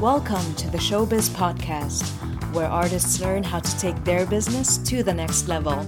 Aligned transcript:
Welcome 0.00 0.54
to 0.56 0.68
the 0.68 0.78
Showbiz 0.78 1.30
Podcast, 1.30 2.02
where 2.52 2.66
artists 2.66 3.20
learn 3.20 3.42
how 3.42 3.60
to 3.60 3.78
take 3.78 4.02
their 4.04 4.26
business 4.26 4.76
to 4.78 5.02
the 5.02 5.14
next 5.14 5.48
level. 5.48 5.86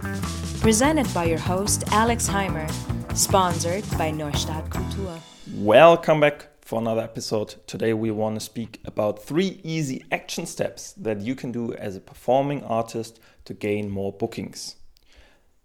Presented 0.61 1.13
by 1.13 1.25
your 1.25 1.39
host, 1.39 1.85
Alex 1.93 2.29
Heimer, 2.29 2.71
sponsored 3.17 3.85
by 3.99 4.11
Neustadt 4.13 4.69
Kultur. 4.71 5.21
Welcome 5.55 6.21
back 6.21 6.49
for 6.61 6.81
another 6.81 7.03
episode. 7.03 7.57
Today, 7.67 7.93
we 7.93 8.11
want 8.11 8.37
to 8.37 8.41
speak 8.41 8.81
about 8.85 9.23
three 9.23 9.61
easy 9.65 10.05
action 10.13 10.47
steps 10.47 10.93
that 10.93 11.21
you 11.21 11.35
can 11.35 11.53
do 11.53 11.75
as 11.75 11.97
a 11.97 12.01
performing 12.01 12.63
artist 12.65 13.19
to 13.45 13.55
gain 13.55 13.91
more 13.91 14.13
bookings. 14.13 14.77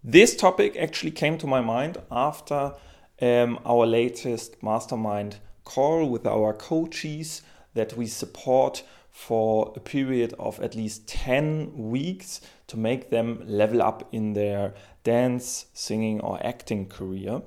This 0.03 0.35
topic 0.35 0.75
actually 0.75 1.11
came 1.11 1.37
to 1.37 1.47
my 1.47 1.61
mind 1.61 1.99
after 2.11 2.73
um, 3.21 3.59
our 3.65 3.85
latest 3.85 4.61
mastermind 4.63 5.37
call 5.63 6.09
with 6.09 6.25
our 6.25 6.53
coaches 6.53 7.43
that 7.73 7.95
we 7.97 8.07
support 8.07 8.83
for 9.11 9.73
a 9.75 9.79
period 9.79 10.33
of 10.39 10.59
at 10.61 10.75
least 10.75 11.07
10 11.07 11.73
weeks 11.75 12.41
to 12.67 12.77
make 12.77 13.09
them 13.09 13.43
level 13.45 13.81
up 13.81 14.07
in 14.11 14.33
their 14.33 14.73
dance, 15.03 15.65
singing, 15.73 16.21
or 16.21 16.39
acting 16.45 16.87
career. 16.87 17.41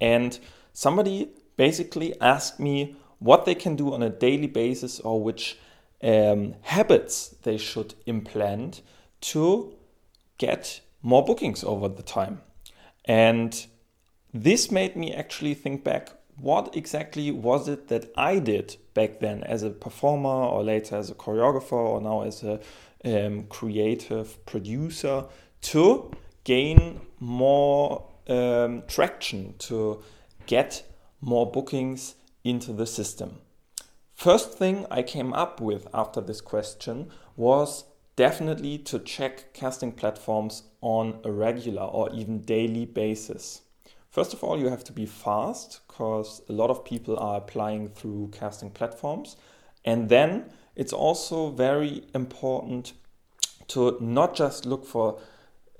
And 0.00 0.38
somebody 0.72 1.30
basically 1.56 2.18
asked 2.20 2.60
me 2.60 2.96
what 3.18 3.44
they 3.44 3.54
can 3.54 3.74
do 3.74 3.92
on 3.92 4.02
a 4.02 4.10
daily 4.10 4.46
basis 4.46 5.00
or 5.00 5.20
which 5.20 5.58
um, 6.02 6.54
habits 6.62 7.28
they 7.42 7.56
should 7.56 7.94
implant 8.06 8.80
to 9.20 9.74
get 10.38 10.80
more 11.02 11.24
bookings 11.24 11.64
over 11.64 11.88
the 11.88 12.02
time. 12.02 12.40
And 13.04 13.66
this 14.32 14.70
made 14.70 14.94
me 14.94 15.12
actually 15.12 15.54
think 15.54 15.82
back 15.82 16.12
what 16.40 16.76
exactly 16.76 17.30
was 17.30 17.68
it 17.68 17.88
that 17.88 18.10
I 18.16 18.38
did 18.38 18.76
back 18.94 19.20
then 19.20 19.42
as 19.44 19.62
a 19.62 19.70
performer 19.70 20.28
or 20.28 20.62
later 20.62 20.96
as 20.96 21.10
a 21.10 21.14
choreographer 21.14 21.72
or 21.72 22.00
now 22.00 22.22
as 22.22 22.42
a 22.42 22.60
um, 23.04 23.44
creative 23.44 24.44
producer 24.46 25.24
to 25.62 26.10
gain 26.44 27.00
more 27.18 28.08
um, 28.28 28.82
traction, 28.86 29.54
to 29.58 30.02
get 30.46 30.84
more 31.20 31.50
bookings 31.50 32.14
into 32.44 32.72
the 32.72 32.86
system. 32.86 33.38
First 34.14 34.52
thing 34.52 34.86
I 34.90 35.02
came 35.02 35.32
up 35.32 35.60
with 35.60 35.86
after 35.92 36.20
this 36.20 36.40
question 36.40 37.10
was 37.36 37.84
definitely 38.16 38.78
to 38.78 38.98
check 38.98 39.54
casting 39.54 39.92
platforms 39.92 40.64
on 40.80 41.20
a 41.24 41.30
regular 41.30 41.82
or 41.82 42.10
even 42.12 42.40
daily 42.40 42.84
basis. 42.84 43.62
First 44.10 44.32
of 44.32 44.42
all, 44.42 44.58
you 44.58 44.68
have 44.68 44.84
to 44.84 44.92
be 44.92 45.06
fast 45.06 45.80
because 45.86 46.42
a 46.48 46.52
lot 46.52 46.70
of 46.70 46.84
people 46.84 47.18
are 47.18 47.36
applying 47.36 47.88
through 47.88 48.30
casting 48.32 48.70
platforms. 48.70 49.36
And 49.84 50.08
then 50.08 50.50
it's 50.74 50.92
also 50.92 51.50
very 51.50 52.04
important 52.14 52.94
to 53.68 53.98
not 54.00 54.34
just 54.34 54.64
look 54.64 54.86
for 54.86 55.20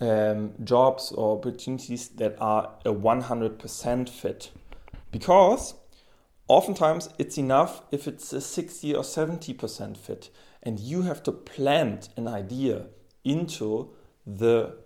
um, 0.01 0.53
jobs 0.63 1.11
or 1.13 1.39
opportunities 1.39 2.09
that 2.09 2.37
are 2.41 2.75
a 2.85 2.93
100% 2.93 4.09
fit 4.09 4.51
because 5.11 5.75
oftentimes 6.47 7.09
it's 7.19 7.39
enough 7.39 7.83
if 7.91 8.07
it's 8.07 8.33
a 8.33 8.41
60 8.41 8.95
or 8.95 9.03
70% 9.03 9.97
fit 9.97 10.31
and 10.63 10.79
you 10.79 11.03
have 11.03 11.23
to 11.25 11.33
plant 11.33 12.11
an 12.17 12.29
idea 12.29 12.87
into 13.25 13.91
the 14.27 14.77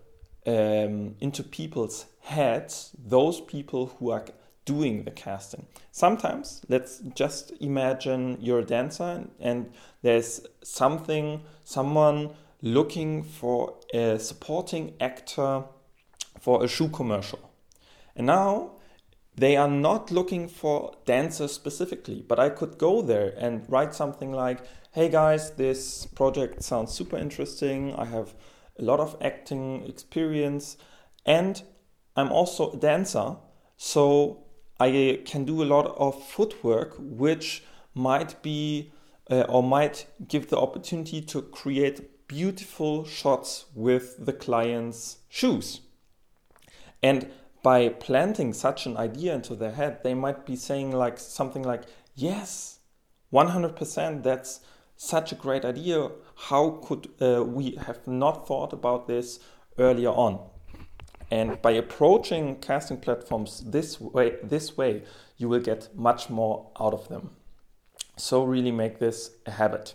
um, 0.47 1.15
into 1.21 1.43
people's 1.43 2.07
heads 2.23 2.91
those 2.99 3.41
people 3.41 3.97
who 3.99 4.11
are 4.11 4.25
doing 4.65 5.05
the 5.05 5.11
casting. 5.11 5.67
Sometimes, 5.91 6.63
let's 6.69 6.99
just 7.15 7.53
imagine 7.61 8.39
you're 8.41 8.61
a 8.61 8.65
dancer 8.65 9.25
and 9.41 9.73
there's 10.03 10.47
something, 10.63 11.43
someone 11.65 12.31
looking 12.61 13.25
for 13.25 13.75
a 13.93 14.19
supporting 14.19 14.95
actor 15.01 15.65
for 16.41 16.65
a 16.65 16.69
shoe 16.69 16.89
commercial. 16.89 17.51
And 18.15 18.27
now 18.27 18.73
they 19.35 19.57
are 19.57 19.69
not 19.69 20.11
looking 20.11 20.47
for 20.47 20.95
dancers 21.07 21.53
specifically, 21.53 22.25
but 22.27 22.39
I 22.39 22.51
could 22.51 22.79
go 22.79 23.03
there 23.03 23.35
and 23.37 23.65
write 23.69 23.95
something 23.95 24.33
like, 24.33 24.61
hey 24.93 25.09
guys, 25.09 25.53
this 25.53 26.07
project 26.07 26.63
sounds 26.63 26.93
super 26.93 27.17
interesting. 27.17 27.95
I 27.95 28.05
have 28.05 28.35
a 28.79 28.83
lot 28.83 29.01
of 29.01 29.17
acting 29.21 29.85
experience 29.87 30.77
and 31.25 31.63
I'm 32.17 32.31
also 32.31 32.73
a 32.73 32.77
dancer. 32.77 33.37
So 33.77 34.45
I 34.79 35.21
can 35.25 35.45
do 35.45 35.63
a 35.63 35.65
lot 35.65 35.95
of 35.97 36.23
footwork, 36.23 36.95
which 36.99 37.65
might 37.95 38.43
be 38.43 38.93
uh, 39.31 39.43
or 39.49 39.63
might 39.63 40.07
give 40.29 40.51
the 40.51 40.59
opportunity 40.59 41.21
to 41.23 41.43
create 41.43 42.29
beautiful 42.29 43.05
shots 43.05 43.67
with 43.75 44.25
the 44.25 44.33
client's 44.33 45.19
shoes. 45.29 45.81
And 47.03 47.31
by 47.63 47.89
planting 47.89 48.53
such 48.53 48.87
an 48.87 48.97
idea 48.97 49.35
into 49.35 49.55
their 49.55 49.73
head, 49.73 50.03
they 50.03 50.15
might 50.15 50.45
be 50.45 50.57
saying 50.57 50.93
like 50.93 51.19
something 51.19 51.63
like, 51.63 51.85
"Yes, 52.15 52.81
100%. 53.33 54.23
That's 54.23 54.61
such 54.97 55.33
a 55.33 55.35
great 55.35 55.65
idea. 55.65 56.11
How 56.49 56.81
could 56.83 57.09
uh, 57.21 57.45
we 57.45 57.79
have 57.87 58.07
not 58.07 58.47
thought 58.47 58.73
about 58.73 59.07
this 59.07 59.41
earlier 59.79 60.11
on?" 60.11 60.41
And 61.31 61.63
by 61.63 61.71
approaching 61.71 62.57
casting 62.57 62.99
platforms 62.99 63.63
this 63.67 64.01
way, 64.01 64.37
this 64.43 64.77
way, 64.77 65.03
you 65.39 65.49
will 65.49 65.61
get 65.61 65.89
much 65.95 66.29
more 66.29 66.71
out 66.79 66.93
of 66.93 67.09
them. 67.09 67.31
So 68.17 68.45
really 68.45 68.73
make 68.73 68.99
this 68.99 69.31
a 69.47 69.53
habit. 69.53 69.95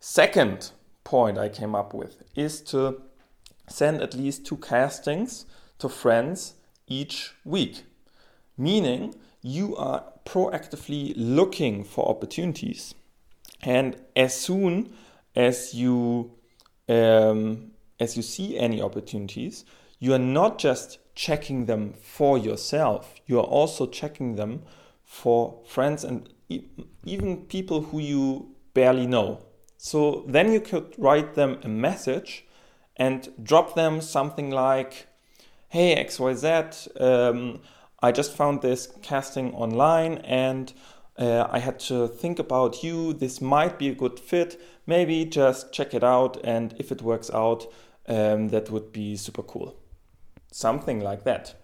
Second 0.00 0.72
point 1.04 1.38
I 1.38 1.48
came 1.48 1.74
up 1.74 1.94
with 1.94 2.22
is 2.34 2.60
to 2.72 3.00
send 3.66 4.02
at 4.02 4.14
least 4.14 4.44
two 4.44 4.56
castings 4.58 5.46
to 5.78 5.88
friends 5.88 6.54
each 6.86 7.34
week. 7.44 7.84
Meaning 8.56 9.14
you 9.40 9.74
are 9.76 10.04
proactively 10.24 11.14
looking 11.16 11.84
for 11.84 12.08
opportunities. 12.08 12.94
And 13.62 13.96
as 14.14 14.38
soon 14.38 14.92
as 15.34 15.74
you 15.74 16.32
um, 16.88 17.72
as 18.00 18.16
you 18.16 18.22
see 18.22 18.56
any 18.58 18.80
opportunities, 18.80 19.64
you 19.98 20.14
are 20.14 20.18
not 20.18 20.58
just 20.58 20.98
checking 21.14 21.66
them 21.66 21.94
for 22.00 22.38
yourself, 22.38 23.14
you 23.26 23.38
are 23.38 23.44
also 23.44 23.86
checking 23.86 24.36
them 24.36 24.62
for 25.04 25.60
friends 25.66 26.04
and 26.04 26.28
even 27.04 27.44
people 27.46 27.82
who 27.82 27.98
you 27.98 28.54
barely 28.74 29.06
know. 29.06 29.44
So 29.76 30.24
then 30.28 30.52
you 30.52 30.60
could 30.60 30.94
write 30.96 31.34
them 31.34 31.58
a 31.62 31.68
message 31.68 32.46
and 32.96 33.28
drop 33.42 33.74
them 33.74 34.00
something 34.00 34.50
like, 34.50 35.06
Hey, 35.68 36.02
XYZ, 36.02 37.00
um, 37.00 37.60
I 38.00 38.12
just 38.12 38.34
found 38.34 38.62
this 38.62 38.88
casting 39.02 39.52
online 39.54 40.18
and 40.18 40.72
uh, 41.18 41.48
I 41.50 41.58
had 41.58 41.80
to 41.80 42.06
think 42.06 42.38
about 42.38 42.82
you. 42.82 43.12
This 43.12 43.40
might 43.40 43.78
be 43.78 43.88
a 43.88 43.94
good 43.94 44.20
fit. 44.20 44.60
Maybe 44.86 45.24
just 45.24 45.72
check 45.72 45.92
it 45.92 46.04
out, 46.04 46.38
and 46.44 46.74
if 46.78 46.92
it 46.92 47.02
works 47.02 47.30
out, 47.30 47.66
um, 48.06 48.48
that 48.48 48.70
would 48.70 48.92
be 48.92 49.16
super 49.16 49.42
cool. 49.42 49.76
Something 50.52 51.00
like 51.00 51.24
that. 51.24 51.54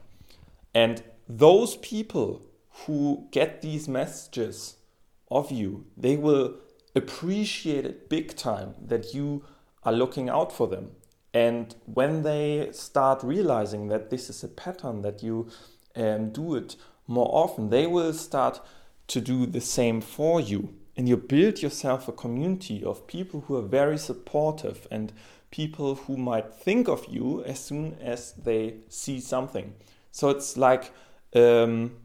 And 0.75 1.03
those 1.29 1.77
people 1.77 2.43
who 2.87 3.29
get 3.31 3.63
these 3.63 3.89
messages 3.89 4.77
of 5.31 5.51
you, 5.51 5.87
they 5.97 6.17
will 6.17 6.57
appreciate 6.95 7.85
it 7.87 8.09
big 8.09 8.37
time 8.37 8.75
that 8.85 9.15
you 9.15 9.45
are 9.85 9.93
looking 9.93 10.29
out 10.29 10.53
for 10.53 10.67
them. 10.67 10.91
And 11.33 11.75
when 11.87 12.23
they 12.23 12.69
start 12.73 13.23
realizing 13.23 13.89
that 13.89 14.11
this 14.11 14.29
is 14.29 14.45
a 14.45 14.49
pattern 14.49 15.03
that 15.03 15.23
you 15.23 15.49
um, 15.97 16.31
do 16.31 16.55
it 16.55 16.77
more 17.07 17.29
often, 17.33 17.71
they 17.71 17.87
will 17.87 18.13
start 18.13 18.61
to 19.09 19.21
do 19.21 19.47
the 19.47 19.61
same 19.61 20.01
for 20.01 20.41
you. 20.41 20.75
And 20.97 21.09
you 21.09 21.17
build 21.17 21.61
yourself 21.61 22.09
a 22.09 22.13
community 22.13 22.85
of 22.85 23.07
people 23.07 23.43
who 23.43 23.57
are 23.57 23.63
very 23.63 23.99
supportive 23.99 24.87
and 24.91 25.13
people 25.51 25.97
who 25.97 26.17
might 26.17 26.55
think 26.55 26.89
of 26.89 27.07
you 27.09 27.43
as 27.45 27.59
soon 27.59 27.97
as 28.01 28.33
they 28.33 28.77
see 28.89 29.21
something. 29.21 29.75
So 30.13 30.31
it's 30.31 30.57
like 30.57 30.93
um, 31.35 31.97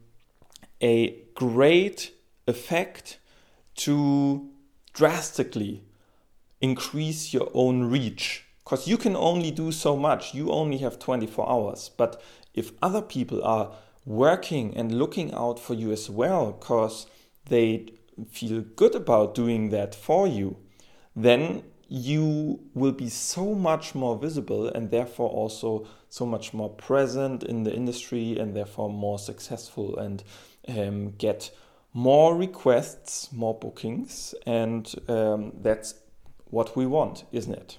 a 0.82 1.16
great 1.36 2.12
effect 2.48 3.20
to 3.76 4.50
drastically 4.94 5.84
increase 6.62 7.34
your 7.34 7.50
own 7.54 7.86
reach 7.86 8.46
because 8.64 8.88
you 8.88 8.98
can 8.98 9.16
only 9.16 9.50
do 9.50 9.72
so 9.72 9.96
much. 9.96 10.34
You 10.34 10.52
only 10.52 10.78
have 10.78 11.00
24 11.00 11.50
hours. 11.50 11.90
But 11.96 12.22
if 12.54 12.72
other 12.82 13.02
people 13.02 13.44
are 13.44 13.72
working 14.10 14.76
and 14.76 14.92
looking 14.92 15.32
out 15.36 15.60
for 15.60 15.76
you 15.76 15.92
as 15.92 16.10
well, 16.10 16.52
because 16.52 17.06
they 17.46 17.94
feel 18.32 18.62
good 18.62 18.96
about 18.96 19.36
doing 19.36 19.70
that 19.70 19.94
for 19.94 20.28
you, 20.28 20.58
then 21.16 21.64
you 21.88 22.60
will 22.74 22.92
be 22.92 23.08
so 23.08 23.54
much 23.54 23.94
more 23.94 24.18
visible 24.18 24.68
and 24.68 24.90
therefore 24.90 25.30
also 25.30 25.88
so 26.10 26.26
much 26.26 26.54
more 26.54 26.70
present 26.70 27.44
in 27.44 27.64
the 27.64 27.74
industry 27.74 28.38
and 28.38 28.56
therefore 28.56 28.90
more 28.90 29.20
successful 29.20 29.98
and 29.98 30.24
um, 30.68 31.12
get 31.12 31.52
more 31.94 32.36
requests, 32.36 33.32
more 33.32 33.58
bookings, 33.58 34.34
and 34.46 34.94
um, 35.08 35.52
that's 35.62 35.96
what 36.46 36.76
we 36.76 36.86
want, 36.86 37.26
isn't 37.32 37.54
it? 37.54 37.78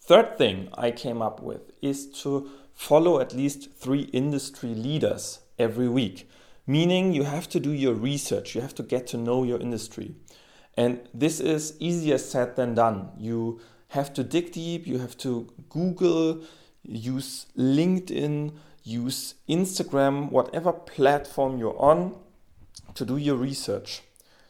Third 0.00 0.38
thing 0.38 0.68
I 0.74 0.90
came 0.90 1.22
up 1.22 1.40
with 1.40 1.72
is 1.82 2.10
to 2.22 2.50
follow 2.74 3.20
at 3.20 3.34
least 3.34 3.72
three 3.74 4.02
industry 4.12 4.74
leaders 4.74 5.40
every 5.58 5.88
week, 5.88 6.28
meaning 6.66 7.12
you 7.12 7.24
have 7.24 7.48
to 7.50 7.60
do 7.60 7.70
your 7.70 7.94
research, 7.94 8.54
you 8.54 8.60
have 8.60 8.74
to 8.76 8.82
get 8.82 9.06
to 9.08 9.16
know 9.16 9.44
your 9.44 9.60
industry. 9.60 10.14
And 10.76 11.00
this 11.12 11.40
is 11.40 11.76
easier 11.78 12.18
said 12.18 12.56
than 12.56 12.74
done. 12.74 13.10
You 13.18 13.60
have 13.88 14.14
to 14.14 14.24
dig 14.24 14.52
deep, 14.52 14.86
you 14.86 14.98
have 14.98 15.16
to 15.18 15.52
Google, 15.68 16.42
use 16.82 17.46
LinkedIn, 17.56 18.52
use 18.82 19.34
Instagram, 19.48 20.30
whatever 20.30 20.72
platform 20.72 21.58
you're 21.58 21.78
on 21.78 22.16
to 22.94 23.04
do 23.04 23.16
your 23.16 23.36
research. 23.36 24.02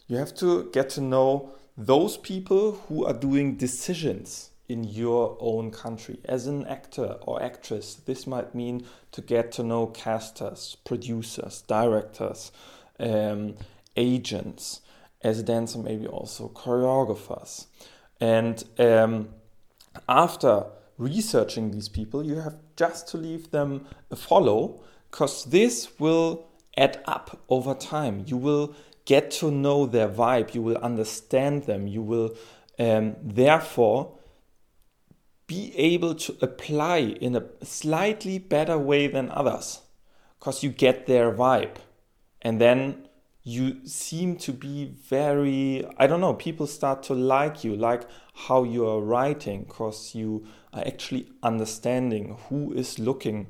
You 0.06 0.16
have 0.16 0.34
to 0.36 0.70
get 0.72 0.90
to 0.90 1.00
know 1.00 1.52
those 1.76 2.16
people 2.16 2.72
who 2.88 3.04
are 3.04 3.12
doing 3.12 3.56
decisions 3.56 4.50
in 4.70 4.84
your 4.84 5.36
own 5.40 5.70
country. 5.70 6.20
As 6.24 6.46
an 6.46 6.64
actor 6.66 7.16
or 7.22 7.42
actress, 7.42 7.94
this 7.94 8.26
might 8.26 8.54
mean 8.54 8.86
to 9.12 9.20
get 9.20 9.50
to 9.52 9.64
know 9.64 9.86
casters, 9.88 10.76
producers, 10.84 11.62
directors, 11.66 12.52
um, 13.00 13.56
agents. 13.96 14.80
As 15.22 15.40
a 15.40 15.42
dancer, 15.42 15.78
maybe 15.78 16.06
also 16.06 16.48
choreographers. 16.48 17.66
And 18.20 18.62
um, 18.78 19.30
after 20.08 20.66
researching 20.96 21.72
these 21.72 21.88
people, 21.88 22.24
you 22.24 22.36
have 22.36 22.56
just 22.76 23.08
to 23.08 23.16
leave 23.16 23.50
them 23.50 23.86
a 24.10 24.16
follow 24.16 24.82
because 25.10 25.46
this 25.46 25.98
will 25.98 26.46
add 26.76 27.02
up 27.06 27.40
over 27.48 27.74
time. 27.74 28.24
You 28.26 28.36
will 28.36 28.74
get 29.04 29.30
to 29.32 29.50
know 29.50 29.86
their 29.86 30.08
vibe, 30.08 30.54
you 30.54 30.62
will 30.62 30.76
understand 30.76 31.64
them, 31.64 31.88
you 31.88 32.02
will 32.02 32.36
um, 32.78 33.16
therefore 33.20 34.16
be 35.50 35.76
able 35.76 36.14
to 36.14 36.36
apply 36.40 36.98
in 36.98 37.34
a 37.34 37.42
slightly 37.64 38.38
better 38.38 38.78
way 38.78 39.08
than 39.08 39.28
others 39.30 39.80
because 40.38 40.62
you 40.62 40.70
get 40.70 41.06
their 41.06 41.32
vibe. 41.32 41.74
And 42.40 42.60
then 42.60 43.08
you 43.42 43.84
seem 43.84 44.36
to 44.36 44.52
be 44.52 44.84
very, 45.08 45.84
I 45.98 46.06
don't 46.06 46.20
know, 46.20 46.34
people 46.34 46.68
start 46.68 47.02
to 47.04 47.14
like 47.14 47.64
you, 47.64 47.74
like 47.74 48.02
how 48.46 48.62
you 48.62 48.86
are 48.86 49.00
writing 49.00 49.64
because 49.64 50.14
you 50.14 50.46
are 50.72 50.86
actually 50.86 51.26
understanding 51.42 52.36
who 52.48 52.72
is 52.72 53.00
looking 53.00 53.48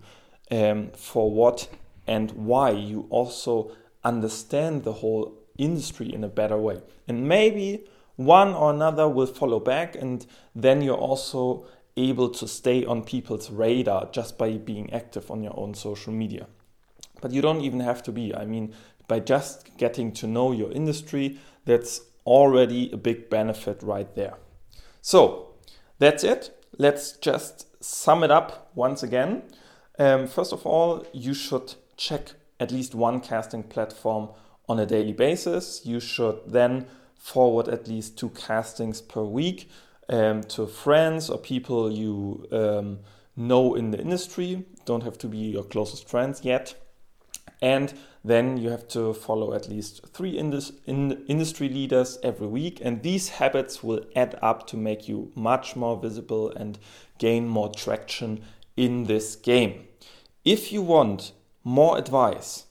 um, 0.50 0.92
for 0.96 1.30
what 1.30 1.68
and 2.06 2.30
why. 2.30 2.70
You 2.70 3.08
also 3.10 3.72
understand 4.02 4.84
the 4.84 4.94
whole 4.94 5.36
industry 5.58 6.10
in 6.10 6.24
a 6.24 6.28
better 6.28 6.56
way. 6.56 6.80
And 7.06 7.28
maybe 7.28 7.84
one 8.16 8.54
or 8.54 8.70
another 8.70 9.06
will 9.06 9.26
follow 9.26 9.60
back, 9.60 9.96
and 9.96 10.26
then 10.54 10.82
you're 10.82 10.94
also 10.94 11.66
able 11.96 12.28
to 12.30 12.46
stay 12.46 12.84
on 12.84 13.04
people's 13.04 13.50
radar 13.50 14.08
just 14.12 14.38
by 14.38 14.52
being 14.52 14.92
active 14.92 15.30
on 15.30 15.42
your 15.42 15.58
own 15.58 15.74
social 15.74 16.12
media. 16.12 16.46
But 17.20 17.32
you 17.32 17.42
don't 17.42 17.60
even 17.60 17.80
have 17.80 18.02
to 18.04 18.12
be. 18.12 18.34
I 18.34 18.44
mean, 18.44 18.74
by 19.08 19.20
just 19.20 19.76
getting 19.76 20.12
to 20.12 20.26
know 20.26 20.52
your 20.52 20.70
industry, 20.72 21.38
that's 21.64 22.00
already 22.24 22.90
a 22.92 22.96
big 22.96 23.28
benefit 23.28 23.82
right 23.82 24.14
there. 24.14 24.34
So 25.02 25.54
that's 25.98 26.24
it. 26.24 26.56
Let's 26.78 27.12
just 27.12 27.66
sum 27.82 28.22
it 28.24 28.30
up 28.30 28.70
once 28.74 29.02
again. 29.02 29.42
Um, 29.98 30.26
first 30.26 30.52
of 30.52 30.64
all, 30.64 31.04
you 31.12 31.34
should 31.34 31.74
check 31.96 32.32
at 32.58 32.70
least 32.70 32.94
one 32.94 33.20
casting 33.20 33.62
platform 33.62 34.30
on 34.68 34.78
a 34.78 34.86
daily 34.86 35.12
basis. 35.12 35.84
You 35.84 36.00
should 36.00 36.40
then 36.46 36.86
forward 37.16 37.68
at 37.68 37.88
least 37.88 38.16
two 38.16 38.30
castings 38.30 39.00
per 39.00 39.22
week 39.22 39.68
um, 40.10 40.42
to 40.42 40.66
friends 40.66 41.30
or 41.30 41.38
people 41.38 41.90
you 41.90 42.46
um, 42.52 42.98
know 43.36 43.74
in 43.74 43.92
the 43.92 43.98
industry. 43.98 44.66
Don't 44.84 45.04
have 45.04 45.16
to 45.18 45.28
be 45.28 45.38
your 45.38 45.64
closest 45.64 46.08
friends 46.08 46.44
yet. 46.44 46.74
And 47.62 47.92
then 48.24 48.56
you 48.56 48.70
have 48.70 48.88
to 48.88 49.12
follow 49.14 49.54
at 49.54 49.68
least 49.68 50.04
three 50.12 50.36
indus- 50.36 50.72
in 50.86 51.24
industry 51.26 51.68
leaders 51.68 52.18
every 52.22 52.46
week. 52.46 52.80
And 52.82 53.02
these 53.02 53.28
habits 53.30 53.82
will 53.82 54.00
add 54.16 54.38
up 54.42 54.66
to 54.68 54.76
make 54.76 55.08
you 55.08 55.32
much 55.34 55.74
more 55.76 55.98
visible 55.98 56.50
and 56.50 56.78
gain 57.18 57.48
more 57.48 57.70
traction 57.70 58.42
in 58.76 59.04
this 59.04 59.36
game. 59.36 59.86
If 60.44 60.72
you 60.72 60.82
want 60.82 61.32
more 61.62 61.96
advice, 61.98 62.64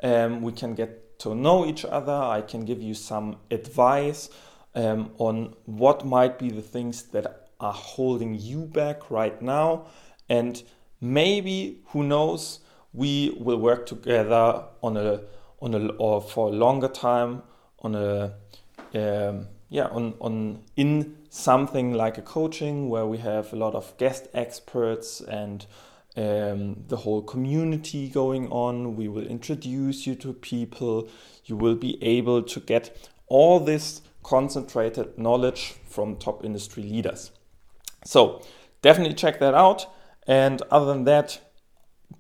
Um, 0.03 0.41
we 0.43 0.53
can 0.53 0.75
get 0.75 1.19
to 1.21 1.35
know 1.35 1.65
each 1.67 1.85
other. 1.85 2.13
I 2.13 2.43
can 2.43 2.65
give 2.65 2.81
you 2.81 2.95
some 2.95 3.37
advice 3.51 4.31
um, 4.75 5.11
on 5.19 5.55
what 5.67 6.07
might 6.07 6.39
be 6.39 6.49
the 6.51 6.63
things 6.63 7.03
that 7.05 7.49
are 7.61 7.73
holding 7.73 8.35
you 8.35 8.67
back 8.67 9.11
right 9.11 9.41
now. 9.43 9.87
And 10.29 10.63
maybe, 11.01 11.81
who 11.89 12.05
knows, 12.05 12.61
we 12.93 13.37
will 13.39 13.59
work 13.59 13.87
together 13.87 14.65
on 14.83 14.97
a 14.97 15.23
on 15.61 15.75
a 15.75 15.89
or 15.93 16.21
for 16.21 16.49
a 16.49 16.53
longer 16.53 16.89
time 16.89 17.43
on 17.79 17.95
a 17.95 18.35
um, 18.95 19.47
yeah 19.73 19.87
on 19.87 20.15
on 20.21 20.63
in 20.77 21.17
something 21.31 21.95
like 21.95 22.19
a 22.19 22.23
coaching 22.23 22.91
where 22.91 23.07
we 23.07 23.17
have 23.17 23.53
a 23.55 23.57
lot 23.57 23.75
of 23.75 23.97
guest 23.97 24.29
experts 24.35 25.21
and 25.23 25.67
um, 26.15 26.85
the 26.89 26.99
whole 26.99 27.23
community 27.23 28.11
going 28.11 28.49
on. 28.49 28.97
We 28.97 29.09
will 29.09 29.27
introduce 29.27 30.07
you 30.07 30.15
to 30.17 30.35
people. 30.35 31.09
You 31.47 31.57
will 31.57 31.75
be 31.75 31.97
able 32.03 32.43
to 32.43 32.61
get 32.61 33.11
all 33.29 33.61
this 33.61 34.03
concentrated 34.23 35.19
knowledge 35.19 35.75
from 35.89 36.17
top 36.17 36.45
industry 36.45 36.83
leaders. 36.83 37.31
So 38.05 38.43
definitely 38.83 39.15
check 39.15 39.41
that 39.41 39.55
out. 39.55 39.87
And 40.27 40.61
other 40.71 40.85
than 40.85 41.05
that, 41.05 41.41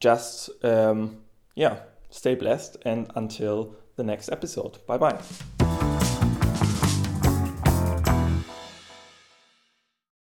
just 0.00 0.49
um, 0.64 1.19
yeah, 1.54 1.81
stay 2.08 2.34
blessed 2.34 2.78
and 2.87 3.10
until 3.14 3.76
the 3.96 4.04
next 4.04 4.31
episode. 4.31 4.78
Bye 4.87 4.96
bye. 4.96 5.19